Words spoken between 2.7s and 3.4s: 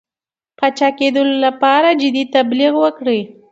وکړي.